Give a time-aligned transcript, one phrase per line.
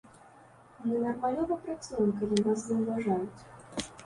[0.85, 3.41] Мы нармалёва працуем, калі нас заўважаюць.